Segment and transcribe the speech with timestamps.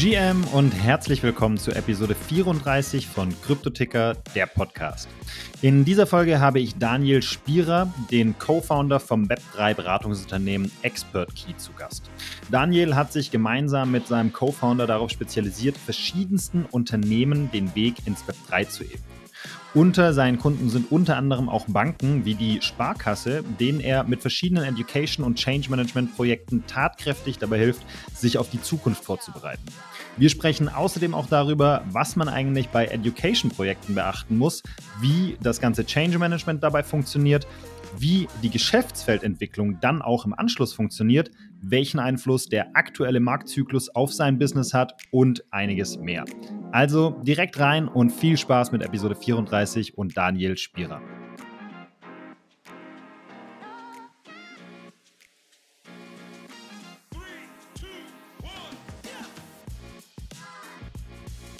[0.00, 5.10] GM und herzlich willkommen zu Episode 34 von Kryptoticker, der Podcast.
[5.60, 11.72] In dieser Folge habe ich Daniel Spierer, den Co-Founder vom Web3 Beratungsunternehmen Expert Key zu
[11.74, 12.10] Gast.
[12.50, 18.68] Daniel hat sich gemeinsam mit seinem Co-Founder darauf spezialisiert, verschiedensten Unternehmen den Weg ins Web3
[18.70, 19.19] zu ebnen.
[19.72, 24.64] Unter seinen Kunden sind unter anderem auch Banken wie die Sparkasse, denen er mit verschiedenen
[24.64, 29.62] Education- und Change Management-Projekten tatkräftig dabei hilft, sich auf die Zukunft vorzubereiten.
[30.16, 34.64] Wir sprechen außerdem auch darüber, was man eigentlich bei Education-Projekten beachten muss,
[35.00, 37.46] wie das ganze Change Management dabei funktioniert,
[37.96, 41.30] wie die Geschäftsfeldentwicklung dann auch im Anschluss funktioniert,
[41.62, 46.24] welchen Einfluss der aktuelle Marktzyklus auf sein Business hat und einiges mehr.
[46.72, 51.00] Also direkt rein und viel Spaß mit Episode 34 und Daniel Spierer.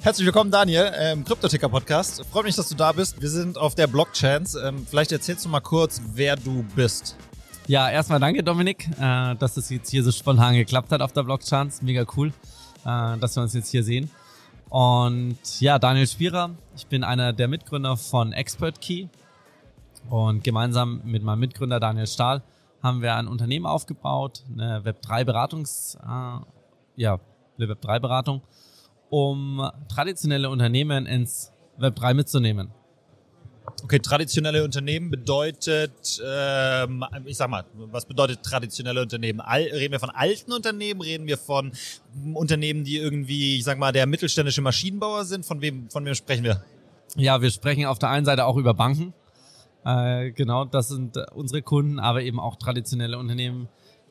[0.03, 2.25] Herzlich willkommen, Daniel, im Kryptoticker Podcast.
[2.31, 3.21] Freut mich, dass du da bist.
[3.21, 4.55] Wir sind auf der Blockchains.
[4.55, 7.17] Ähm, vielleicht erzählst du mal kurz, wer du bist.
[7.67, 11.25] Ja, erstmal danke, Dominik, äh, dass es jetzt hier so spontan geklappt hat auf der
[11.25, 11.83] Blockchains.
[11.83, 12.29] Mega cool,
[12.87, 14.09] äh, dass wir uns jetzt hier sehen.
[14.71, 19.09] Und ja, Daniel Spierer, ich bin einer der Mitgründer von Expert Key.
[20.09, 22.43] Und gemeinsam mit meinem Mitgründer Daniel Stahl
[22.83, 26.45] haben wir ein Unternehmen aufgebaut, eine Web3-Beratungs, äh,
[26.97, 27.19] ja,
[27.59, 28.43] eine Web3-Beratung,
[29.11, 32.71] um traditionelle Unternehmen ins Web3 mitzunehmen.
[33.83, 39.41] Okay, traditionelle Unternehmen bedeutet, ähm, ich sag mal, was bedeutet traditionelle Unternehmen?
[39.41, 41.01] All, reden wir von alten Unternehmen?
[41.01, 41.73] Reden wir von
[42.35, 45.47] Unternehmen, die irgendwie, ich sag mal, der mittelständische Maschinenbauer sind?
[45.47, 46.63] Von wem, von wem sprechen wir?
[47.17, 49.15] Ja, wir sprechen auf der einen Seite auch über Banken.
[49.85, 53.69] Äh, genau, das sind unsere Kunden, aber eben auch traditionelle Unternehmen,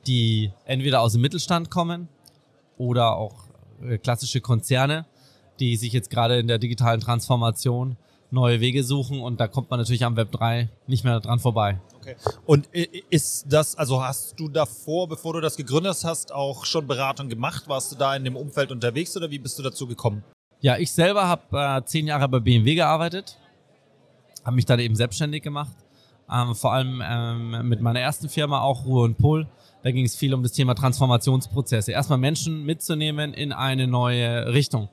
[0.07, 2.07] die entweder aus dem Mittelstand kommen
[2.77, 3.47] oder auch
[3.83, 5.05] äh, klassische Konzerne,
[5.59, 7.97] die sich jetzt gerade in der digitalen Transformation
[8.31, 11.79] neue Wege suchen und da kommt man natürlich am Web 3 nicht mehr dran vorbei.
[11.97, 12.15] Okay.
[12.45, 12.67] Und
[13.09, 17.67] ist das, also hast du davor, bevor du das gegründet hast, auch schon Beratung gemacht?
[17.67, 20.23] Warst du da in dem Umfeld unterwegs oder wie bist du dazu gekommen?
[20.61, 23.37] Ja, ich selber habe äh, zehn Jahre bei BMW gearbeitet,
[24.43, 25.75] habe mich dann eben selbstständig gemacht,
[26.31, 29.47] ähm, vor allem ähm, mit meiner ersten Firma auch Ruhe und Pol.
[29.83, 31.93] Da ging es viel um das Thema Transformationsprozesse.
[31.93, 34.89] Erstmal Menschen mitzunehmen in eine neue Richtung.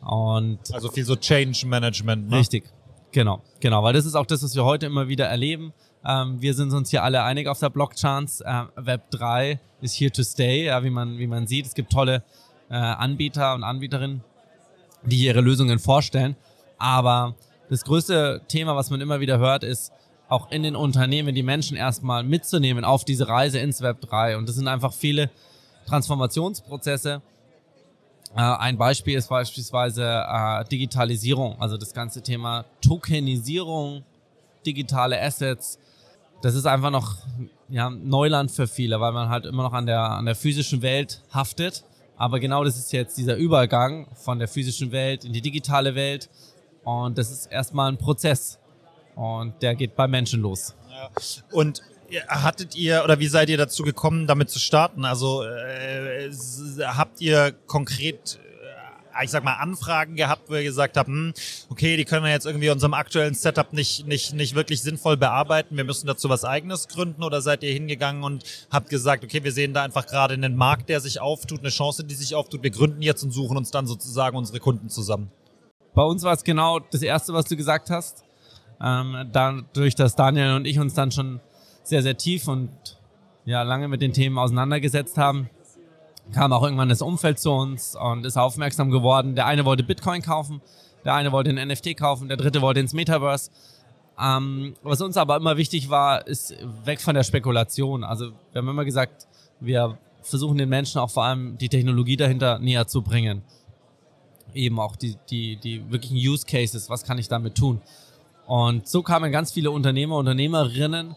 [0.00, 2.30] Und also viel so Change Management.
[2.30, 2.38] Ne?
[2.38, 2.64] Richtig,
[3.12, 5.72] genau, genau, weil das ist auch das, was wir heute immer wieder erleben.
[6.04, 8.42] Ähm, wir sind uns hier alle einig auf der Blockchance.
[8.44, 11.66] Äh, Web 3 ist here to stay, ja, wie man wie man sieht.
[11.66, 12.22] Es gibt tolle
[12.70, 14.22] äh, Anbieter und Anbieterinnen,
[15.04, 16.36] die ihre Lösungen vorstellen.
[16.78, 17.34] Aber
[17.68, 19.92] das größte Thema, was man immer wieder hört, ist
[20.28, 24.36] auch in den Unternehmen die Menschen erstmal mitzunehmen auf diese Reise ins Web 3.
[24.38, 25.30] Und das sind einfach viele
[25.86, 27.20] Transformationsprozesse,
[28.34, 34.04] ein Beispiel ist beispielsweise äh, Digitalisierung, also das ganze Thema Tokenisierung,
[34.64, 35.78] digitale Assets.
[36.42, 37.16] Das ist einfach noch
[37.68, 41.22] ja, Neuland für viele, weil man halt immer noch an der, an der physischen Welt
[41.32, 41.84] haftet.
[42.16, 46.28] Aber genau das ist jetzt dieser Übergang von der physischen Welt in die digitale Welt.
[46.84, 48.58] Und das ist erstmal ein Prozess.
[49.16, 50.74] Und der geht bei Menschen los.
[50.88, 51.10] Ja.
[51.52, 51.82] Und
[52.28, 55.04] hattet ihr oder wie seid ihr dazu gekommen, damit zu starten?
[55.04, 56.30] Also äh,
[56.82, 58.38] habt ihr konkret
[59.14, 61.34] äh, ich sag mal, Anfragen gehabt, wo ihr gesagt habt, hm,
[61.68, 65.76] okay, die können wir jetzt irgendwie unserem aktuellen Setup nicht, nicht, nicht wirklich sinnvoll bearbeiten,
[65.76, 69.52] wir müssen dazu was eigenes gründen oder seid ihr hingegangen und habt gesagt, okay, wir
[69.52, 72.70] sehen da einfach gerade einen Markt, der sich auftut, eine Chance, die sich auftut, wir
[72.70, 75.30] gründen jetzt und suchen uns dann sozusagen unsere Kunden zusammen?
[75.94, 78.24] Bei uns war es genau das Erste, was du gesagt hast.
[78.82, 81.40] Ähm, dadurch, dass Daniel und ich uns dann schon
[81.82, 82.70] sehr, sehr tief und
[83.44, 85.48] ja, lange mit den Themen auseinandergesetzt haben,
[86.32, 89.34] kam auch irgendwann das Umfeld zu uns und ist aufmerksam geworden.
[89.34, 90.60] Der eine wollte Bitcoin kaufen,
[91.04, 93.50] der eine wollte ein NFT kaufen, der dritte wollte ins Metaverse.
[94.20, 96.54] Ähm, was uns aber immer wichtig war, ist
[96.84, 98.04] weg von der Spekulation.
[98.04, 99.26] Also wir haben immer gesagt,
[99.60, 103.42] wir versuchen den Menschen auch vor allem die Technologie dahinter näher zu bringen.
[104.52, 107.80] Eben auch die, die, die wirklichen Use Cases, was kann ich damit tun?
[108.46, 111.16] Und so kamen ganz viele Unternehmer, Unternehmerinnen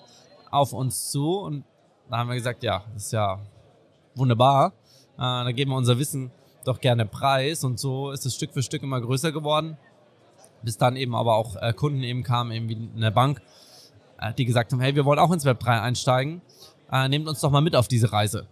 [0.54, 1.64] auf uns zu und
[2.10, 3.40] da haben wir gesagt, ja, das ist ja
[4.16, 4.74] wunderbar.
[5.16, 6.32] Äh, da geben wir unser Wissen
[6.66, 9.78] doch gerne preis und so ist es Stück für Stück immer größer geworden.
[10.62, 13.42] Bis dann eben aber auch äh, Kunden eben kamen, eben wie eine Bank,
[14.20, 16.42] äh, die gesagt haben, hey, wir wollen auch ins Web 3 einsteigen.
[16.92, 18.48] Äh, nehmt uns doch mal mit auf diese Reise.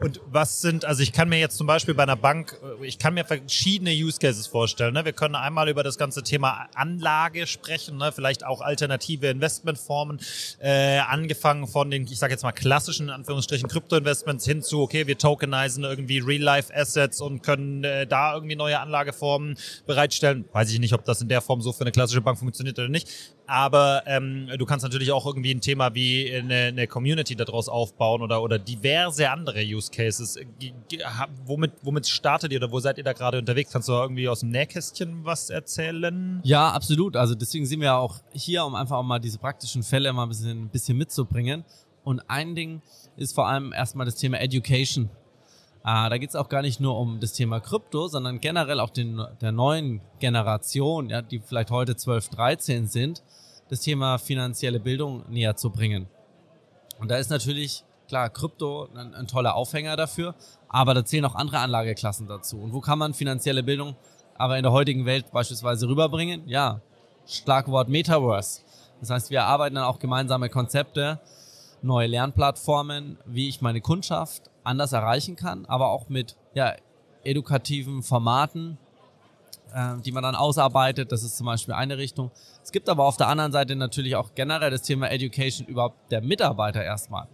[0.00, 2.98] Und was sind, also ich kann mir jetzt zum Beispiel bei einer Bank, äh, ich
[2.98, 4.94] kann mir verschiedene Use Cases vorstellen.
[4.94, 5.04] Ne?
[5.04, 8.12] Wir können einmal über das ganze Thema Anlage sprechen, ne?
[8.12, 10.20] vielleicht auch alternative Investmentformen,
[10.58, 15.06] äh, angefangen von den, ich sage jetzt mal klassischen, in Anführungsstrichen, Krypto-Investments hin zu, okay,
[15.06, 19.56] wir tokenisen irgendwie Real-Life-Assets und können äh, da irgendwie neue Anlageformen
[19.86, 20.44] bereitstellen.
[20.52, 22.88] Weiß ich nicht, ob das in der Form so für eine klassische Bank funktioniert oder
[22.88, 23.08] nicht.
[23.46, 28.22] Aber ähm, du kannst natürlich auch irgendwie ein Thema wie eine, eine Community daraus aufbauen
[28.22, 30.38] oder, oder diverse andere Use Cases.
[31.44, 33.72] Womit, womit startet ihr oder wo seid ihr da gerade unterwegs?
[33.72, 36.40] Kannst du irgendwie aus dem Nähkästchen was erzählen?
[36.42, 37.16] Ja, absolut.
[37.16, 40.28] Also deswegen sind wir auch hier, um einfach auch mal diese praktischen Fälle mal ein
[40.28, 41.64] bisschen, ein bisschen mitzubringen.
[42.02, 42.82] Und ein Ding
[43.16, 45.10] ist vor allem erstmal das Thema Education.
[45.86, 48.90] Äh, da geht es auch gar nicht nur um das Thema Krypto, sondern generell auch
[48.90, 53.22] den, der neuen Generation, ja, die vielleicht heute 12, 13 sind,
[53.68, 56.08] das Thema finanzielle Bildung näher zu bringen.
[56.98, 60.34] Und da ist natürlich, klar, Krypto ein, ein toller Aufhänger dafür,
[60.68, 62.58] aber da zählen auch andere Anlageklassen dazu.
[62.58, 63.94] Und wo kann man finanzielle Bildung
[64.38, 66.42] aber in der heutigen Welt beispielsweise rüberbringen?
[66.48, 66.80] Ja,
[67.28, 68.62] Schlagwort Metaverse.
[68.98, 71.20] Das heißt, wir arbeiten dann auch gemeinsame Konzepte,
[71.80, 76.74] neue Lernplattformen, wie ich meine Kundschaft anders erreichen kann, aber auch mit ja,
[77.24, 78.78] edukativen Formaten,
[79.74, 81.12] äh, die man dann ausarbeitet.
[81.12, 82.30] Das ist zum Beispiel eine Richtung.
[82.62, 86.20] Es gibt aber auf der anderen Seite natürlich auch generell das Thema Education überhaupt der
[86.20, 87.28] Mitarbeiter erstmal.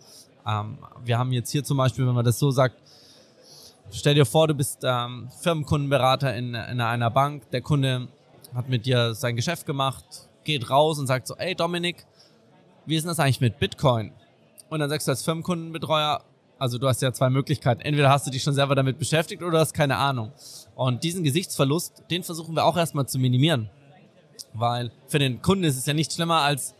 [0.47, 2.77] Ähm, wir haben jetzt hier zum Beispiel, wenn man das so sagt,
[3.91, 8.09] stell dir vor, du bist ähm, Firmenkundenberater in, in einer Bank, der Kunde
[8.55, 10.05] hat mit dir sein Geschäft gemacht,
[10.45, 12.05] geht raus und sagt so, ey Dominik,
[12.87, 14.13] wie ist denn das eigentlich mit Bitcoin?
[14.69, 16.23] Und dann sagst du als Firmenkundenbetreuer,
[16.63, 17.81] also du hast ja zwei Möglichkeiten.
[17.81, 20.31] Entweder hast du dich schon selber damit beschäftigt oder hast keine Ahnung.
[20.77, 23.69] Und diesen Gesichtsverlust, den versuchen wir auch erstmal zu minimieren.
[24.55, 26.77] Weil für den Kunden ist es ja nicht schlimmer, als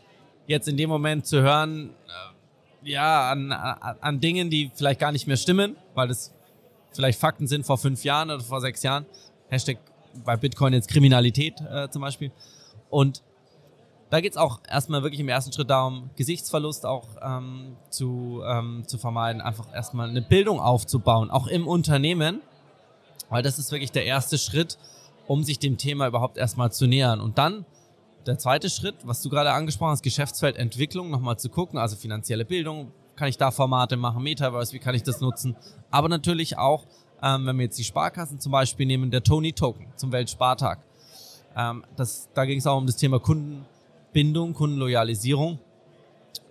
[0.47, 1.89] jetzt in dem Moment zu hören,
[2.85, 6.33] äh, ja, an, an, an Dingen, die vielleicht gar nicht mehr stimmen, weil das
[6.93, 9.05] vielleicht Fakten sind vor fünf Jahren oder vor sechs Jahren.
[9.49, 9.79] Hashtag
[10.23, 12.31] bei Bitcoin jetzt Kriminalität äh, zum Beispiel.
[12.89, 13.21] Und
[14.13, 18.83] da geht es auch erstmal wirklich im ersten Schritt darum, Gesichtsverlust auch ähm, zu, ähm,
[18.85, 22.43] zu vermeiden, einfach erstmal eine Bildung aufzubauen, auch im Unternehmen,
[23.29, 24.77] weil das ist wirklich der erste Schritt,
[25.25, 27.21] um sich dem Thema überhaupt erstmal zu nähern.
[27.21, 27.65] Und dann
[28.27, 32.91] der zweite Schritt, was du gerade angesprochen hast, Geschäftsfeldentwicklung, nochmal zu gucken, also finanzielle Bildung,
[33.15, 35.55] kann ich da Formate machen, Metaverse, wie kann ich das nutzen,
[35.89, 36.85] aber natürlich auch,
[37.23, 40.83] ähm, wenn wir jetzt die Sparkassen zum Beispiel nehmen, der Tony Token zum Weltspartag.
[41.57, 43.65] Ähm, das, da ging es auch um das Thema Kunden,
[44.13, 45.59] Kundenbindung, Kundenloyalisierung,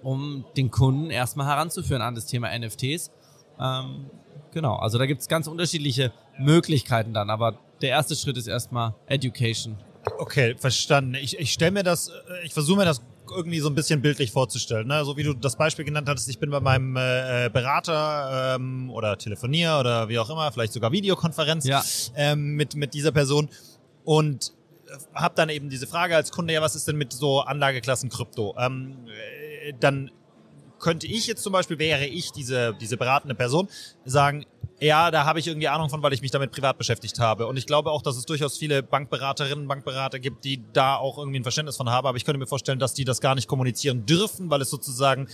[0.02, 3.12] um den Kunden erstmal heranzuführen an das Thema NFTs.
[3.60, 4.06] Ähm,
[4.52, 8.94] genau, also da gibt es ganz unterschiedliche Möglichkeiten dann, aber der erste Schritt ist erstmal
[9.06, 9.76] Education.
[10.18, 11.14] Okay, verstanden.
[11.14, 13.00] Ich, ich stelle mir das, äh, ich versuche mir das
[13.32, 14.88] irgendwie so ein bisschen bildlich vorzustellen.
[14.88, 15.04] Ne?
[15.04, 19.16] So wie du das Beispiel genannt hattest, ich bin bei meinem äh, Berater ähm, oder
[19.16, 21.84] telefonier oder wie auch immer, vielleicht sogar Videokonferenz ja.
[22.16, 23.48] ähm, mit, mit dieser Person
[24.04, 24.52] und
[25.14, 28.54] habe dann eben diese Frage als Kunde, ja, was ist denn mit so Anlageklassen Krypto?
[28.58, 30.10] Ähm, äh, dann
[30.78, 33.68] könnte ich jetzt zum Beispiel, wäre ich diese, diese beratende Person,
[34.04, 34.44] sagen,
[34.80, 37.46] ja, da habe ich irgendwie Ahnung von, weil ich mich damit privat beschäftigt habe.
[37.46, 41.38] Und ich glaube auch, dass es durchaus viele Bankberaterinnen, Bankberater gibt, die da auch irgendwie
[41.38, 42.06] ein Verständnis von haben.
[42.06, 45.28] Aber ich könnte mir vorstellen, dass die das gar nicht kommunizieren dürfen, weil es sozusagen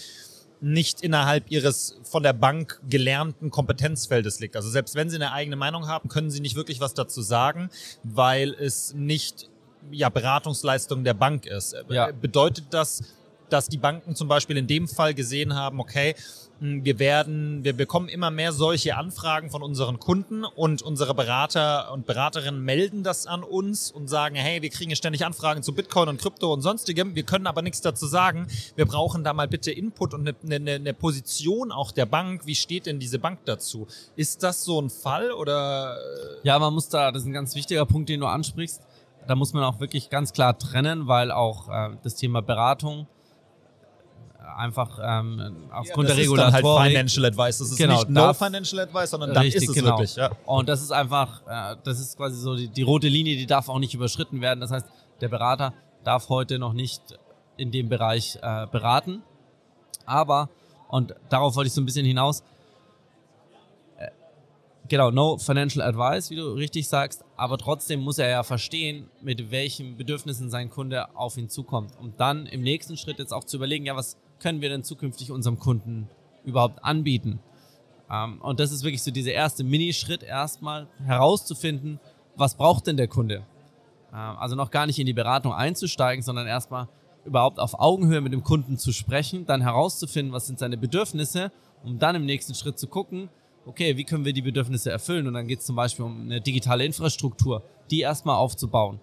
[0.61, 4.57] nicht innerhalb ihres von der Bank gelernten Kompetenzfeldes liegt.
[4.57, 7.71] Also selbst wenn sie eine eigene Meinung haben, können sie nicht wirklich was dazu sagen,
[8.03, 9.49] weil es nicht
[9.91, 11.77] ja, Beratungsleistung der Bank ist.
[11.89, 12.11] Ja.
[12.11, 13.03] Bedeutet das,
[13.49, 16.15] dass die Banken zum Beispiel in dem Fall gesehen haben, okay,
[16.61, 22.07] wir werden, wir bekommen immer mehr solche Anfragen von unseren Kunden und unsere Berater und
[22.07, 26.21] Beraterinnen melden das an uns und sagen, hey, wir kriegen ständig Anfragen zu Bitcoin und
[26.21, 28.49] Krypto und sonstigem, wir können aber nichts dazu sagen.
[28.75, 32.47] Wir brauchen da mal bitte Input und eine, eine, eine Position auch der Bank.
[32.47, 33.87] Wie steht denn diese Bank dazu?
[34.17, 35.97] Ist das so ein Fall oder?
[36.43, 38.83] Ja, man muss da, das ist ein ganz wichtiger Punkt, den du ansprichst.
[39.29, 43.07] Da muss man auch wirklich ganz klar trennen, weil auch äh, das Thema Beratung
[44.57, 46.53] einfach ähm, aufgrund ja, der Regulatorik.
[46.53, 47.59] Das ist dann halt Financial Advice.
[47.59, 49.91] Das ist genau, nicht No Financial Advice, sondern dann richtig, ist es genau.
[49.91, 50.17] wirklich.
[50.17, 50.31] Ja.
[50.47, 53.69] Und das ist einfach, äh, das ist quasi so die, die rote Linie, die darf
[53.69, 54.61] auch nicht überschritten werden.
[54.61, 54.87] Das heißt,
[55.21, 55.75] der Berater
[56.05, 57.03] darf heute noch nicht
[57.57, 59.23] in dem Bereich äh, beraten.
[60.07, 60.49] Aber,
[60.89, 62.43] und darauf wollte ich so ein bisschen hinaus,
[63.99, 64.09] äh,
[64.89, 69.51] genau, no financial advice, wie du richtig sagst, aber trotzdem muss er ja verstehen, mit
[69.51, 71.93] welchen Bedürfnissen sein Kunde auf ihn zukommt.
[72.01, 75.31] Und dann im nächsten Schritt jetzt auch zu überlegen, ja, was können wir denn zukünftig
[75.31, 76.09] unserem Kunden
[76.45, 77.41] überhaupt anbieten?
[78.11, 82.01] Ähm, und das ist wirklich so dieser erste Minischritt erstmal herauszufinden,
[82.37, 83.45] was braucht denn der Kunde?
[84.13, 86.89] Ähm, also noch gar nicht in die Beratung einzusteigen, sondern erstmal
[87.25, 91.53] überhaupt auf Augenhöhe mit dem Kunden zu sprechen, dann herauszufinden, was sind seine Bedürfnisse,
[91.85, 93.29] um dann im nächsten Schritt zu gucken,
[93.67, 95.27] okay, wie können wir die Bedürfnisse erfüllen?
[95.27, 98.99] Und dann geht es zum Beispiel um eine digitale Infrastruktur, die erstmal aufzubauen.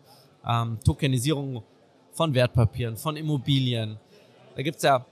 [0.46, 1.64] Ähm, Tokenisierung
[2.14, 3.98] von Wertpapieren, von Immobilien.
[4.56, 5.06] Da gibt es ja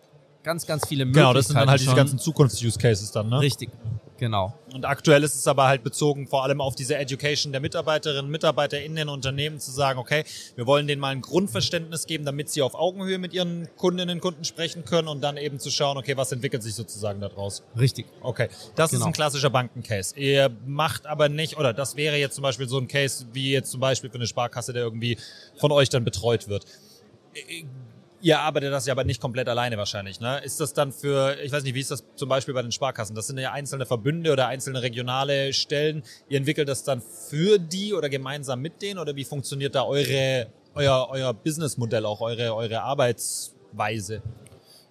[0.43, 1.23] ganz, ganz viele Möglichkeiten.
[1.27, 3.39] Genau, das sind dann halt diese ganzen Zukunfts-Use-Cases dann, ne?
[3.39, 3.69] Richtig,
[4.17, 4.53] genau.
[4.73, 8.31] Und aktuell ist es aber halt bezogen vor allem auf diese Education der Mitarbeiterinnen und
[8.31, 10.23] Mitarbeiter in den Unternehmen zu sagen, okay,
[10.55, 14.21] wir wollen denen mal ein Grundverständnis geben, damit sie auf Augenhöhe mit ihren Kundinnen und
[14.21, 17.63] Kunden sprechen können und dann eben zu schauen, okay, was entwickelt sich sozusagen daraus.
[17.79, 18.05] Richtig.
[18.21, 19.01] Okay, das Genau.
[19.01, 20.17] ist ein klassischer Bankencase.
[20.19, 23.71] Ihr macht aber nicht, oder das wäre jetzt zum Beispiel so ein Case, wie jetzt
[23.71, 25.17] zum Beispiel für eine Sparkasse, der irgendwie
[25.57, 26.65] von euch dann betreut wird.
[28.23, 30.39] Ihr arbeitet das ja aber nicht komplett alleine wahrscheinlich, ne?
[30.45, 33.17] Ist das dann für, ich weiß nicht, wie ist das zum Beispiel bei den Sparkassen?
[33.17, 36.03] Das sind ja einzelne Verbünde oder einzelne regionale Stellen.
[36.29, 40.47] Ihr entwickelt das dann für die oder gemeinsam mit denen oder wie funktioniert da eure,
[40.73, 44.21] euer, euer Businessmodell, auch eure, eure Arbeitsweise?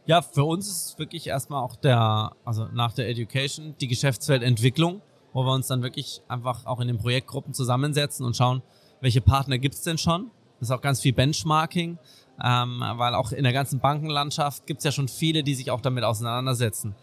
[0.05, 5.01] Ja, für uns ist es wirklich erstmal auch der, also nach der Education, die Geschäftsfeldentwicklung,
[5.33, 8.61] wo wir uns dann wirklich einfach auch in den Projektgruppen zusammensetzen und schauen,
[9.01, 10.31] welche Partner gibt's denn schon.
[10.62, 11.99] Das ist auch ganz viel Benchmarking,
[12.40, 16.04] ähm, weil auch in der ganzen Bankenlandschaft gibt's ja schon viele, die sich auch damit
[16.04, 16.95] auseinandersetzen.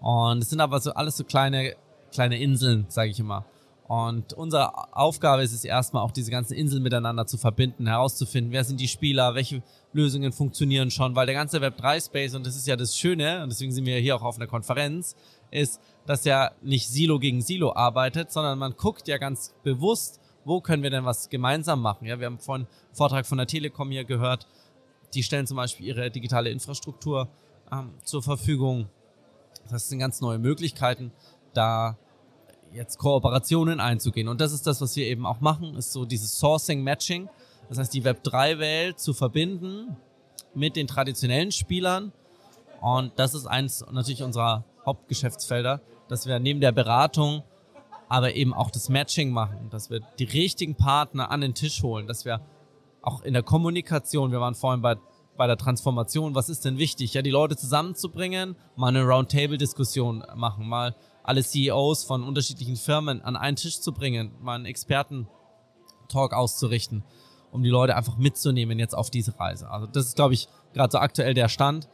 [0.00, 1.76] Und es sind aber so alles so kleine,
[2.10, 3.44] kleine Inseln, sage ich immer.
[3.86, 8.64] Und unsere Aufgabe ist es erstmal auch diese ganzen Inseln miteinander zu verbinden, herauszufinden, wer
[8.64, 12.76] sind die Spieler, welche Lösungen funktionieren schon, weil der ganze Web3-Space, und das ist ja
[12.76, 15.16] das Schöne, und deswegen sind wir hier auch auf einer Konferenz,
[15.50, 20.60] ist, dass ja nicht Silo gegen Silo arbeitet, sondern man guckt ja ganz bewusst, wo
[20.60, 22.06] können wir denn was gemeinsam machen.
[22.06, 24.46] Ja, wir haben vorhin einen Vortrag von der Telekom hier gehört,
[25.14, 27.28] die stellen zum Beispiel ihre digitale Infrastruktur
[27.70, 28.88] ähm, zur Verfügung.
[29.70, 31.12] Das sind ganz neue Möglichkeiten,
[31.54, 31.96] da
[32.72, 34.28] jetzt Kooperationen einzugehen.
[34.28, 37.28] Und das ist das, was wir eben auch machen, ist so dieses Sourcing-Matching.
[37.68, 39.96] Das heißt, die Web3-Welt zu verbinden
[40.54, 42.12] mit den traditionellen Spielern.
[42.80, 47.42] Und das ist eins natürlich unserer Hauptgeschäftsfelder, dass wir neben der Beratung
[48.12, 52.06] aber eben auch das Matching machen, dass wir die richtigen Partner an den Tisch holen,
[52.06, 52.42] dass wir
[53.00, 54.96] auch in der Kommunikation, wir waren vorhin bei,
[55.38, 57.14] bei der Transformation, was ist denn wichtig?
[57.14, 63.34] Ja, die Leute zusammenzubringen, mal eine Roundtable-Diskussion machen, mal alle CEOs von unterschiedlichen Firmen an
[63.34, 67.04] einen Tisch zu bringen, mal einen Experten-Talk auszurichten,
[67.50, 69.70] um die Leute einfach mitzunehmen jetzt auf diese Reise.
[69.70, 71.88] Also das ist, glaube ich, gerade so aktuell der Stand.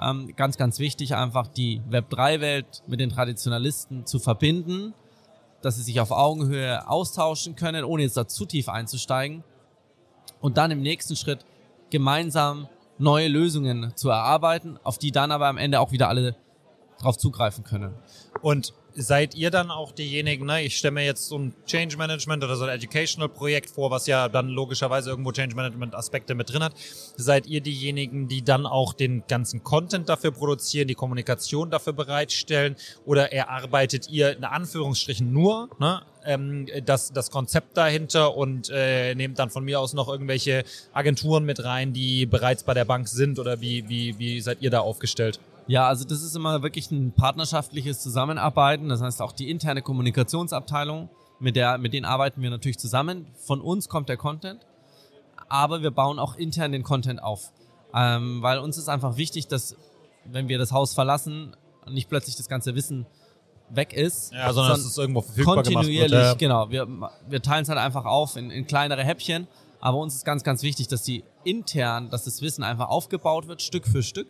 [0.00, 4.94] Ähm, ganz, ganz wichtig, einfach die Web3-Welt mit den Traditionalisten zu verbinden,
[5.62, 9.44] dass sie sich auf Augenhöhe austauschen können, ohne jetzt da zu tief einzusteigen.
[10.40, 11.44] Und dann im nächsten Schritt
[11.90, 16.36] gemeinsam neue Lösungen zu erarbeiten, auf die dann aber am Ende auch wieder alle
[17.00, 17.94] drauf zugreifen können.
[18.42, 20.62] Und seid ihr dann auch diejenigen, ne?
[20.62, 24.06] ich stelle mir jetzt so ein Change Management oder so ein Educational Projekt vor, was
[24.06, 26.74] ja dann logischerweise irgendwo Change Management Aspekte mit drin hat.
[27.16, 32.76] Seid ihr diejenigen, die dann auch den ganzen Content dafür produzieren, die Kommunikation dafür bereitstellen
[33.04, 36.02] oder erarbeitet ihr in Anführungsstrichen nur ne?
[36.24, 41.44] ähm, das, das Konzept dahinter und äh, nehmt dann von mir aus noch irgendwelche Agenturen
[41.44, 44.80] mit rein, die bereits bei der Bank sind oder wie, wie, wie seid ihr da
[44.80, 45.38] aufgestellt?
[45.68, 48.88] Ja, also das ist immer wirklich ein partnerschaftliches Zusammenarbeiten.
[48.88, 53.26] Das heißt auch die interne Kommunikationsabteilung, mit der, mit denen arbeiten wir natürlich zusammen.
[53.36, 54.66] Von uns kommt der Content,
[55.48, 57.52] aber wir bauen auch intern den Content auf.
[57.94, 59.76] Ähm, weil uns ist einfach wichtig, dass
[60.24, 61.54] wenn wir das Haus verlassen,
[61.88, 63.06] nicht plötzlich das ganze Wissen
[63.70, 64.32] weg ist.
[64.32, 66.24] Ja, sondern dass es irgendwo verfügbar gemacht kontinuierlich, wird.
[66.24, 66.34] Ja.
[66.34, 66.70] genau.
[66.70, 66.86] Wir,
[67.28, 69.46] wir teilen es halt einfach auf in, in kleinere Häppchen.
[69.80, 73.62] Aber uns ist ganz, ganz wichtig, dass die intern, dass das Wissen einfach aufgebaut wird,
[73.62, 74.28] Stück für Stück.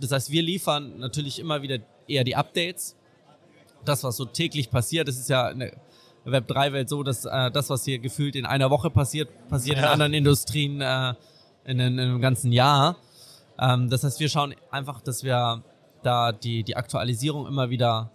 [0.00, 2.96] Das heißt, wir liefern natürlich immer wieder eher die Updates.
[3.84, 5.72] Das, was so täglich passiert, das ist ja in der
[6.26, 9.92] Web3-Welt so, dass äh, das, was hier gefühlt in einer Woche passiert, passiert in Ja.
[9.92, 11.14] anderen Industrien äh,
[11.64, 12.96] in, in, in einem ganzen Jahr.
[13.58, 15.62] Ähm, das heißt, wir schauen einfach, dass wir
[16.02, 18.10] da die, die Aktualisierung immer wieder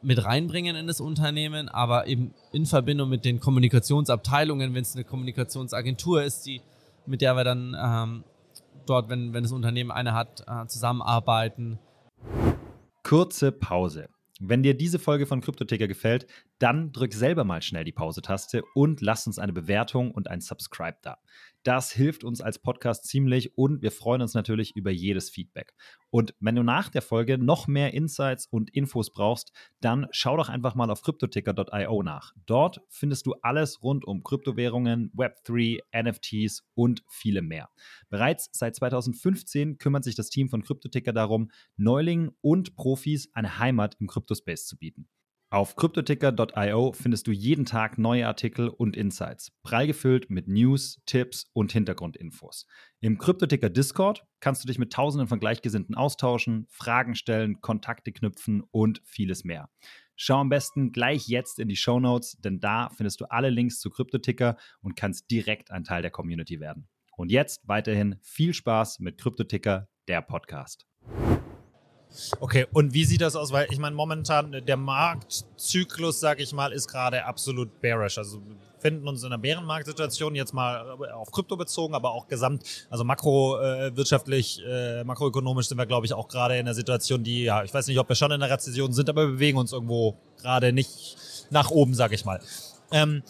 [0.00, 5.04] mit reinbringen in das Unternehmen, aber eben in Verbindung mit den Kommunikationsabteilungen, wenn es eine
[5.04, 6.60] Kommunikationsagentur ist, die,
[7.06, 8.24] mit der wir dann ähm,
[8.88, 11.78] dort, wenn, wenn das Unternehmen eine hat, äh, zusammenarbeiten.
[13.02, 14.08] Kurze Pause.
[14.40, 16.26] Wenn dir diese Folge von Kryptoticker gefällt,
[16.60, 20.98] dann drück selber mal schnell die Pause-Taste und lass uns eine Bewertung und ein Subscribe
[21.02, 21.18] da.
[21.68, 25.74] Das hilft uns als Podcast ziemlich und wir freuen uns natürlich über jedes Feedback.
[26.08, 30.48] Und wenn du nach der Folge noch mehr Insights und Infos brauchst, dann schau doch
[30.48, 32.32] einfach mal auf cryptoticker.io nach.
[32.46, 37.68] Dort findest du alles rund um Kryptowährungen, Web3, NFTs und viele mehr.
[38.08, 43.94] Bereits seit 2015 kümmert sich das Team von Cryptoticker darum, Neulingen und Profis eine Heimat
[44.00, 45.06] im Kryptospace zu bieten.
[45.50, 51.46] Auf cryptoticker.io findest du jeden Tag neue Artikel und Insights, prall gefüllt mit News, Tipps
[51.54, 52.66] und Hintergrundinfos.
[53.00, 58.62] Im Cryptoticker Discord kannst du dich mit Tausenden von Gleichgesinnten austauschen, Fragen stellen, Kontakte knüpfen
[58.72, 59.70] und vieles mehr.
[60.16, 63.80] Schau am besten gleich jetzt in die Show Notes, denn da findest du alle Links
[63.80, 66.88] zu Kryptoticker und kannst direkt ein Teil der Community werden.
[67.16, 70.86] Und jetzt weiterhin viel Spaß mit Kryptoticker, der Podcast.
[72.40, 73.52] Okay, und wie sieht das aus?
[73.52, 78.18] Weil ich meine, momentan der Marktzyklus, sag ich mal, ist gerade absolut bearish.
[78.18, 82.64] Also wir finden uns in einer Bärenmarktsituation jetzt mal auf Krypto bezogen, aber auch gesamt,
[82.90, 87.62] also makrowirtschaftlich, äh, makroökonomisch sind wir, glaube ich, auch gerade in einer Situation, die, ja,
[87.64, 90.16] ich weiß nicht, ob wir schon in einer Rezession sind, aber wir bewegen uns irgendwo
[90.40, 91.16] gerade nicht
[91.50, 92.40] nach oben, sag ich mal.
[92.90, 93.22] Ähm,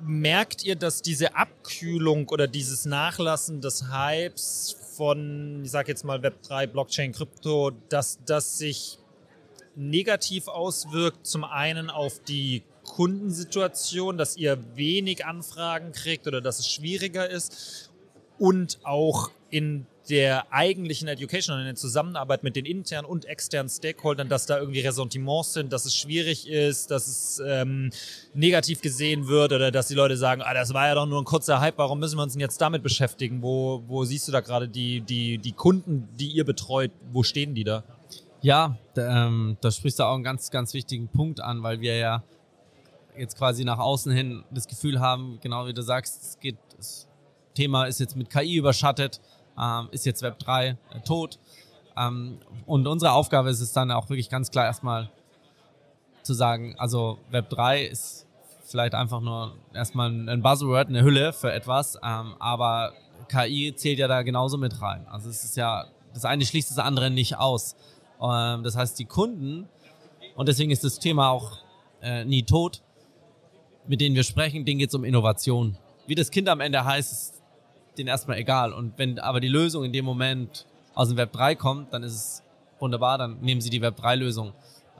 [0.00, 6.18] merkt ihr, dass diese Abkühlung oder dieses Nachlassen des Hypes von, ich sage jetzt mal
[6.18, 8.98] Web3, Blockchain, Krypto, dass das sich
[9.74, 16.68] negativ auswirkt, zum einen auf die Kundensituation, dass ihr wenig Anfragen kriegt oder dass es
[16.68, 17.90] schwieriger ist
[18.38, 23.68] und auch in der eigentlichen Education und in der Zusammenarbeit mit den internen und externen
[23.68, 27.90] Stakeholdern, dass da irgendwie Ressentiments sind, dass es schwierig ist, dass es ähm,
[28.34, 31.24] negativ gesehen wird oder dass die Leute sagen, ah, das war ja doch nur ein
[31.24, 33.42] kurzer Hype, warum müssen wir uns denn jetzt damit beschäftigen?
[33.42, 37.54] Wo, wo siehst du da gerade die, die, die Kunden, die ihr betreut, wo stehen
[37.54, 37.82] die da?
[38.42, 42.22] Ja, ähm, da sprichst du auch einen ganz, ganz wichtigen Punkt an, weil wir ja
[43.18, 47.08] jetzt quasi nach außen hin das Gefühl haben, genau wie du sagst, es geht, das
[47.54, 49.20] Thema ist jetzt mit KI überschattet
[49.60, 51.38] ähm, ist jetzt Web 3 äh, tot.
[51.96, 55.10] Ähm, und unsere Aufgabe ist es dann auch wirklich ganz klar erstmal
[56.22, 58.26] zu sagen, also Web 3 ist
[58.64, 62.92] vielleicht einfach nur erstmal ein Buzzword, eine Hülle für etwas, ähm, aber
[63.28, 65.06] KI zählt ja da genauso mit rein.
[65.08, 67.76] Also es ist ja, das eine schließt das andere nicht aus.
[68.20, 69.68] Ähm, das heißt, die Kunden,
[70.34, 71.58] und deswegen ist das Thema auch
[72.02, 72.82] äh, nie tot,
[73.86, 75.78] mit denen wir sprechen, denen geht es um Innovation.
[76.06, 77.35] Wie das Kind am Ende heißt,
[77.98, 78.72] denen erstmal egal.
[78.72, 82.14] Und wenn aber die Lösung in dem Moment aus dem Web 3 kommt, dann ist
[82.14, 82.42] es
[82.78, 84.52] wunderbar, dann nehmen sie die Web 3 Lösung.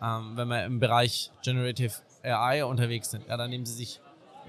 [0.02, 4.00] Ähm, wenn wir im Bereich Generative AI unterwegs sind, ja, dann nehmen sie sich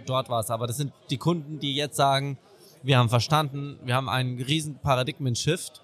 [0.06, 0.52] dort was.
[0.52, 2.38] Aber das sind die Kunden, die jetzt sagen,
[2.84, 5.82] wir haben verstanden, wir haben einen riesen Paradigmen-Shift,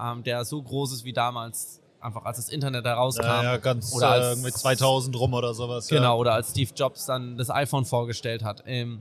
[0.00, 3.24] ähm, der so groß ist wie damals, einfach als das Internet herauskam.
[3.24, 5.88] Ja, ja ganz oder als, äh, mit 2000 rum oder sowas.
[5.88, 6.14] Genau, ja.
[6.14, 8.62] oder als Steve Jobs dann das iPhone vorgestellt hat.
[8.66, 9.00] Ähm,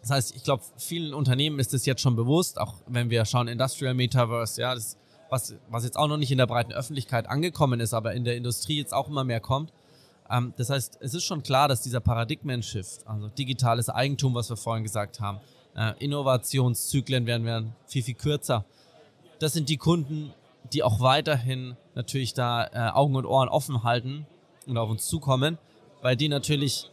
[0.00, 3.48] das heißt, ich glaube, vielen Unternehmen ist es jetzt schon bewusst, auch wenn wir schauen,
[3.48, 4.96] Industrial Metaverse, ja, das,
[5.30, 8.36] was, was jetzt auch noch nicht in der breiten Öffentlichkeit angekommen ist, aber in der
[8.36, 9.72] Industrie jetzt auch immer mehr kommt.
[10.28, 14.56] Ähm, das heißt, es ist schon klar, dass dieser Paradigmen-Shift, also digitales Eigentum, was wir
[14.56, 15.40] vorhin gesagt haben,
[15.76, 18.64] äh, Innovationszyklen werden, werden viel, viel kürzer.
[19.38, 20.32] Das sind die Kunden,
[20.72, 24.26] die auch weiterhin natürlich da äh, Augen und Ohren offen halten
[24.66, 25.58] und auf uns zukommen,
[26.00, 26.90] weil die natürlich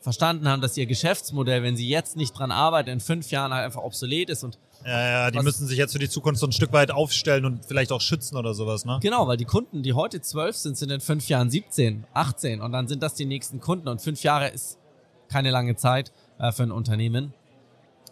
[0.00, 3.64] verstanden haben, dass ihr Geschäftsmodell, wenn sie jetzt nicht dran arbeiten, in fünf Jahren halt
[3.64, 6.52] einfach obsolet ist und ja, ja, die müssen sich jetzt für die Zukunft so ein
[6.52, 9.00] Stück weit aufstellen und vielleicht auch schützen oder sowas, ne?
[9.02, 12.70] Genau, weil die Kunden, die heute zwölf sind, sind in fünf Jahren 17, 18 und
[12.70, 14.78] dann sind das die nächsten Kunden und fünf Jahre ist
[15.28, 17.34] keine lange Zeit äh, für ein Unternehmen.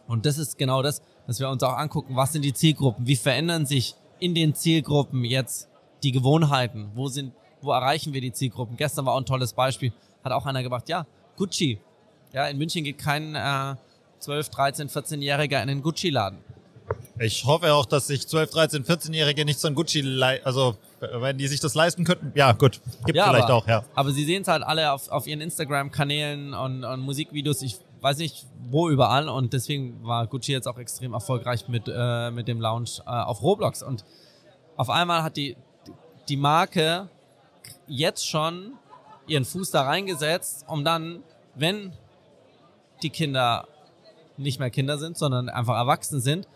[0.09, 3.17] Und das ist genau das, dass wir uns auch angucken, was sind die Zielgruppen, wie
[3.17, 5.69] verändern sich in den Zielgruppen jetzt
[6.03, 8.77] die Gewohnheiten, wo sind, wo erreichen wir die Zielgruppen?
[8.77, 11.79] Gestern war auch ein tolles Beispiel, hat auch einer gemacht, ja, Gucci.
[12.33, 13.75] Ja, in München geht kein äh,
[14.21, 16.39] 12, 13, 14-Jähriger in den Gucci-Laden.
[17.19, 21.49] Ich hoffe auch, dass sich 12, 13, 14-Jährige nicht so ein Gucci, also wenn die
[21.49, 23.85] sich das leisten könnten, ja gut, gibt ja, vielleicht aber, auch, ja.
[23.95, 28.19] Aber sie sehen es halt alle auf, auf ihren Instagram-Kanälen und, und Musikvideos, ich weiß
[28.19, 32.61] nicht wo überall und deswegen war Gucci jetzt auch extrem erfolgreich mit, äh, mit dem
[32.61, 34.05] Launch äh, auf Roblox und
[34.77, 35.57] auf einmal hat die,
[36.29, 37.09] die Marke
[37.87, 38.73] jetzt schon
[39.27, 41.23] ihren Fuß da reingesetzt, um dann,
[41.55, 41.93] wenn
[43.03, 43.67] die Kinder
[44.37, 46.47] nicht mehr Kinder sind, sondern einfach erwachsen sind,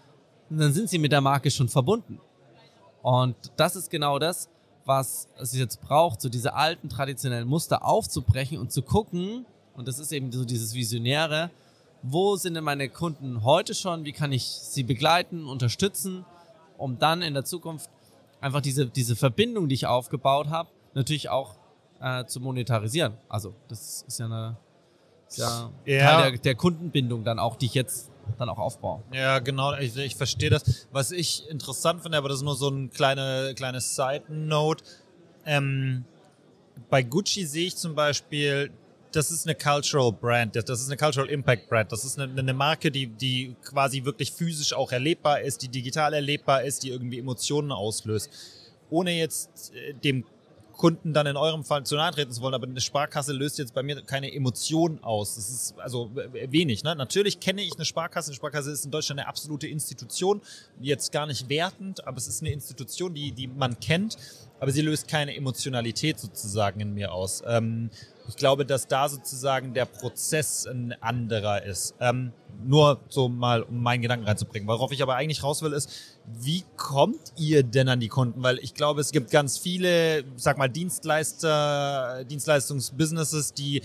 [0.50, 2.20] dann sind sie mit der Marke schon verbunden.
[3.02, 4.48] Und das ist genau das,
[4.84, 9.98] was es jetzt braucht, so diese alten traditionellen Muster aufzubrechen und zu gucken, und das
[9.98, 11.50] ist eben so dieses Visionäre,
[12.02, 16.24] wo sind denn meine Kunden heute schon, wie kann ich sie begleiten, unterstützen,
[16.76, 17.90] um dann in der Zukunft
[18.40, 21.54] einfach diese, diese Verbindung, die ich aufgebaut habe, natürlich auch
[22.00, 23.14] äh, zu monetarisieren.
[23.28, 24.56] Also das ist ja eine
[25.28, 26.00] ist ja, ja.
[26.00, 29.02] Teil der, der, Kundenbindung dann auch, die ich jetzt dann auch aufbaue.
[29.12, 30.88] Ja, genau, ich, ich verstehe das.
[30.92, 34.84] Was ich interessant finde, aber das ist nur so ein kleine, kleines Side-Note.
[35.46, 36.04] Ähm,
[36.88, 38.70] bei Gucci sehe ich zum Beispiel,
[39.12, 42.54] das ist eine Cultural Brand, das ist eine Cultural Impact Brand, das ist eine, eine
[42.54, 47.18] Marke, die, die quasi wirklich physisch auch erlebbar ist, die digital erlebbar ist, die irgendwie
[47.18, 48.30] Emotionen auslöst.
[48.88, 50.24] Ohne jetzt äh, dem
[50.80, 53.74] Kunden dann in eurem Fall zu nahe treten zu wollen, aber eine Sparkasse löst jetzt
[53.74, 55.34] bei mir keine Emotion aus.
[55.34, 56.84] Das ist also wenig.
[56.84, 56.96] Ne?
[56.96, 58.30] Natürlich kenne ich eine Sparkasse.
[58.30, 60.40] Eine Sparkasse ist in Deutschland eine absolute Institution.
[60.80, 64.16] Jetzt gar nicht wertend, aber es ist eine Institution, die, die man kennt,
[64.60, 67.42] aber sie löst keine Emotionalität sozusagen in mir aus.
[67.46, 67.90] Ähm,
[68.28, 71.94] ich glaube, dass da sozusagen der Prozess ein anderer ist.
[71.98, 72.32] Ähm,
[72.64, 74.68] nur so mal, um meinen Gedanken reinzubringen.
[74.68, 75.90] Worauf ich aber eigentlich raus will, ist,
[76.26, 78.42] wie kommt ihr denn an die Kunden?
[78.42, 83.82] Weil ich glaube, es gibt ganz viele, sag mal, Dienstleister, Dienstleistungsbusinesses, die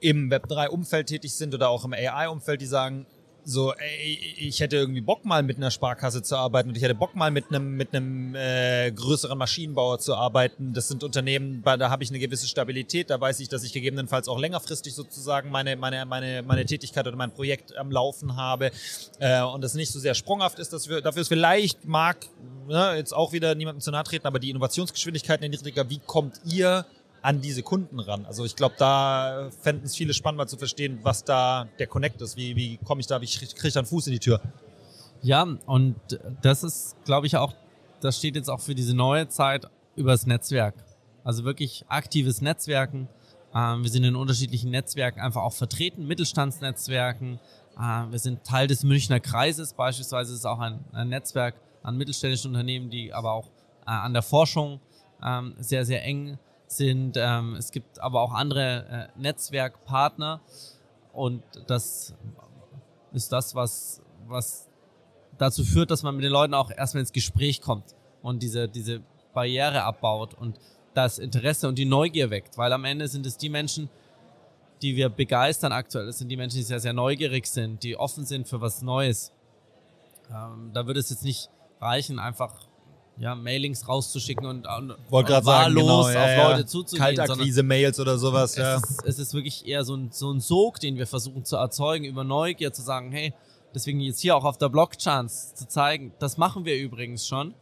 [0.00, 3.06] im Web3-Umfeld tätig sind oder auch im AI-Umfeld, die sagen,
[3.44, 6.94] so, ey, ich hätte irgendwie Bock mal mit einer Sparkasse zu arbeiten und ich hätte
[6.94, 10.72] Bock mal mit einem mit einem äh, größeren Maschinenbauer zu arbeiten.
[10.72, 14.28] Das sind Unternehmen, da habe ich eine gewisse Stabilität, da weiß ich, dass ich gegebenenfalls
[14.28, 18.70] auch längerfristig sozusagen meine meine meine meine Tätigkeit oder mein Projekt am Laufen habe
[19.18, 22.18] äh, und das nicht so sehr sprunghaft ist, dass wir dafür ist vielleicht mag
[22.68, 25.88] ne, jetzt auch wieder niemandem zu nahe treten, aber die Innovationsgeschwindigkeit niedriger.
[25.90, 26.86] Wie kommt ihr
[27.22, 28.24] an diese Kunden ran.
[28.26, 32.20] Also ich glaube, da fänden es viele spannend, mal zu verstehen, was da der Connect
[32.22, 32.36] ist.
[32.36, 34.40] Wie, wie komme ich da, wie kriege ich da einen Fuß in die Tür?
[35.22, 35.96] Ja, und
[36.40, 37.52] das ist, glaube ich, auch,
[38.00, 40.74] das steht jetzt auch für diese neue Zeit übers Netzwerk.
[41.24, 43.08] Also wirklich aktives Netzwerken.
[43.54, 47.38] Ähm, wir sind in unterschiedlichen Netzwerken einfach auch vertreten, Mittelstandsnetzwerken.
[47.78, 52.88] Äh, wir sind Teil des Münchner Kreises, beispielsweise ist auch ein, Netzwerk an mittelständischen Unternehmen,
[52.88, 53.48] die aber auch
[53.86, 54.80] äh, an der Forschung
[55.22, 56.38] ähm, sehr, sehr eng
[56.72, 57.16] sind.
[57.16, 60.40] Ähm, es gibt aber auch andere äh, Netzwerkpartner
[61.12, 62.14] und das
[63.12, 64.68] ist das, was, was
[65.38, 69.02] dazu führt, dass man mit den Leuten auch erstmal ins Gespräch kommt und diese, diese
[69.32, 70.58] Barriere abbaut und
[70.94, 73.88] das Interesse und die Neugier weckt, weil am Ende sind es die Menschen,
[74.82, 76.06] die wir begeistern aktuell.
[76.06, 79.32] Das sind die Menschen, die sehr, sehr neugierig sind, die offen sind für was Neues.
[80.30, 82.69] Ähm, da würde es jetzt nicht reichen, einfach
[83.20, 87.16] ja, Mailings rauszuschicken und, und gerade sagen, genau, auf ja, Leute zuzugehen.
[87.16, 88.76] Kaltakquise-Mails oder sowas, es ja.
[88.76, 92.06] Ist, es ist wirklich eher so ein, so ein Sog, den wir versuchen zu erzeugen,
[92.06, 93.34] über Neugier zu sagen, hey,
[93.74, 97.54] deswegen jetzt hier auch auf der Blockchance zu zeigen, das machen wir übrigens schon.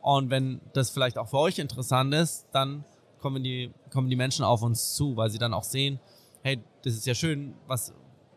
[0.00, 2.84] Und wenn das vielleicht auch für euch interessant ist, dann
[3.20, 6.00] kommen die, kommen die Menschen auf uns zu, weil sie dann auch sehen,
[6.42, 7.92] hey, das ist ja schön, was,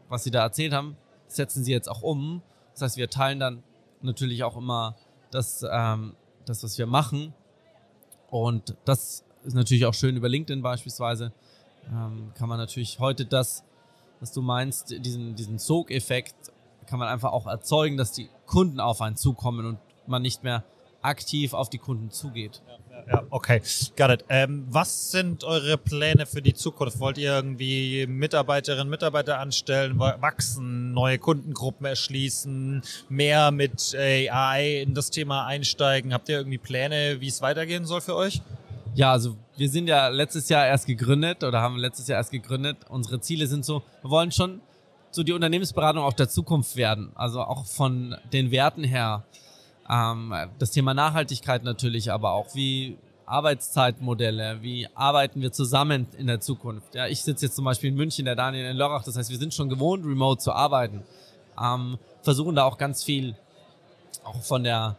[0.09, 2.41] was sie da erzählt haben, setzen sie jetzt auch um.
[2.73, 3.63] Das heißt, wir teilen dann
[4.01, 4.97] natürlich auch immer
[5.31, 6.13] das, ähm,
[6.49, 7.33] das, was wir machen.
[8.29, 11.31] Und das ist natürlich auch schön über LinkedIn beispielsweise.
[11.89, 13.63] Ähm, kann man natürlich heute das,
[14.19, 16.35] was du meinst, diesen, diesen Sog-Effekt,
[16.87, 20.63] kann man einfach auch erzeugen, dass die Kunden auf einen zukommen und man nicht mehr
[21.07, 22.61] aktiv auf die Kunden zugeht.
[22.67, 23.61] Ja, ja, okay,
[23.95, 24.25] got it.
[24.27, 26.99] Ähm, was sind eure Pläne für die Zukunft?
[26.99, 35.09] Wollt ihr irgendwie Mitarbeiterinnen, Mitarbeiter anstellen, wachsen, neue Kundengruppen erschließen, mehr mit AI in das
[35.09, 36.13] Thema einsteigen?
[36.13, 38.41] Habt ihr irgendwie Pläne, wie es weitergehen soll für euch?
[38.93, 42.77] Ja, also wir sind ja letztes Jahr erst gegründet oder haben letztes Jahr erst gegründet.
[42.89, 44.59] Unsere Ziele sind so, wir wollen schon
[45.11, 47.11] so die Unternehmensberatung auch der Zukunft werden.
[47.15, 49.23] Also auch von den Werten her
[49.89, 56.39] ähm, das Thema Nachhaltigkeit natürlich, aber auch wie Arbeitszeitmodelle, wie arbeiten wir zusammen in der
[56.39, 56.95] Zukunft.
[56.95, 59.37] Ja, ich sitze jetzt zum Beispiel in München, der Daniel in Lörrach, das heißt, wir
[59.37, 61.03] sind schon gewohnt, remote zu arbeiten.
[61.61, 63.35] Ähm, versuchen da auch ganz viel
[64.23, 64.95] auch von der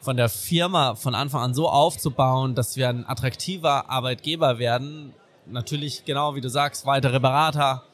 [0.00, 5.14] von der Firma von Anfang an so aufzubauen, dass wir ein attraktiver Arbeitgeber werden.
[5.46, 7.84] Natürlich, genau wie du sagst, weitere Berater,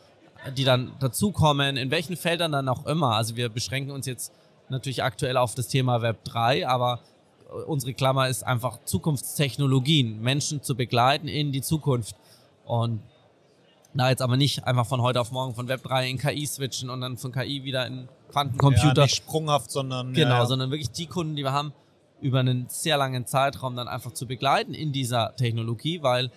[0.56, 3.14] die dann dazukommen, in welchen Feldern dann auch immer.
[3.14, 4.32] Also wir beschränken uns jetzt
[4.70, 7.00] natürlich aktuell auf das Thema Web 3, aber
[7.48, 12.16] äh, unsere Klammer ist einfach Zukunftstechnologien, Menschen zu begleiten in die Zukunft.
[12.64, 13.00] Und
[13.94, 16.90] da jetzt aber nicht einfach von heute auf morgen von Web 3 in KI switchen
[16.90, 18.94] und dann von KI wieder in Quantencomputer.
[18.94, 20.12] Ja, nicht sprunghaft, sondern.
[20.12, 20.46] Genau, ja.
[20.46, 21.72] sondern wirklich die Kunden, die wir haben,
[22.20, 26.30] über einen sehr langen Zeitraum dann einfach zu begleiten in dieser Technologie, weil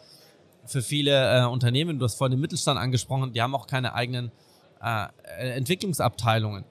[0.65, 4.31] für viele äh, Unternehmen, du hast vorhin den Mittelstand angesprochen, die haben auch keine eigenen
[4.81, 6.63] äh, Entwicklungsabteilungen.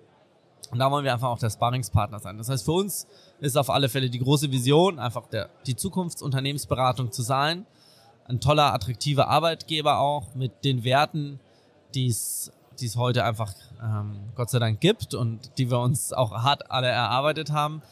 [0.72, 2.38] Und da wollen wir einfach auch der Sparringspartner sein.
[2.38, 3.06] Das heißt, für uns
[3.40, 7.66] ist auf alle Fälle die große Vision, einfach der, die Zukunftsunternehmensberatung zu sein.
[8.24, 11.40] Ein toller, attraktiver Arbeitgeber auch mit den Werten,
[11.94, 12.50] die es
[12.96, 17.52] heute einfach ähm, Gott sei Dank gibt und die wir uns auch hart alle erarbeitet
[17.52, 17.82] haben.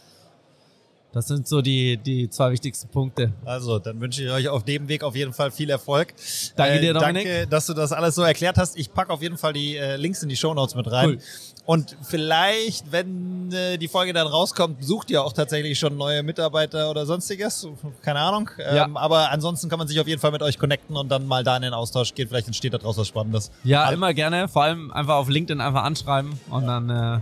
[1.12, 3.32] Das sind so die, die zwei wichtigsten Punkte.
[3.44, 6.14] Also, dann wünsche ich euch auf dem Weg auf jeden Fall viel Erfolg.
[6.56, 7.24] Danke äh, dir, Dominik.
[7.24, 8.78] Danke, dass du das alles so erklärt hast.
[8.78, 11.10] Ich packe auf jeden Fall die äh, Links in die Show Notes mit rein.
[11.10, 11.18] Cool.
[11.66, 16.90] Und vielleicht, wenn äh, die Folge dann rauskommt, sucht ihr auch tatsächlich schon neue Mitarbeiter
[16.90, 17.66] oder sonstiges.
[18.02, 18.50] Keine Ahnung.
[18.58, 18.88] Ähm, ja.
[18.94, 21.56] Aber ansonsten kann man sich auf jeden Fall mit euch connecten und dann mal da
[21.56, 22.28] in den Austausch gehen.
[22.28, 23.50] Vielleicht entsteht da draus was Spannendes.
[23.62, 24.48] Ja, also, immer gerne.
[24.48, 26.80] Vor allem einfach auf LinkedIn einfach anschreiben und ja.
[26.80, 27.20] dann äh,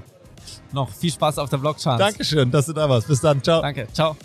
[0.72, 1.98] noch viel Spaß auf der Blockchain.
[1.98, 3.08] Dankeschön, dass du da warst.
[3.08, 3.42] Bis dann.
[3.42, 3.62] Ciao.
[3.62, 3.88] Danke.
[3.92, 4.16] Ciao.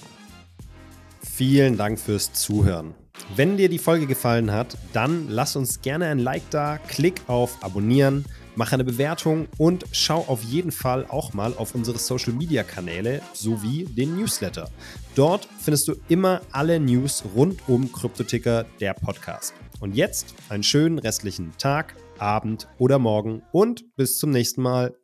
[1.21, 2.93] Vielen Dank fürs Zuhören.
[3.35, 7.63] Wenn dir die Folge gefallen hat, dann lass uns gerne ein Like da, klick auf
[7.63, 12.63] Abonnieren, mach eine Bewertung und schau auf jeden Fall auch mal auf unsere Social Media
[12.63, 14.69] Kanäle sowie den Newsletter.
[15.15, 19.53] Dort findest du immer alle News rund um Kryptoticker, der Podcast.
[19.79, 24.95] Und jetzt einen schönen restlichen Tag, Abend oder Morgen und bis zum nächsten Mal.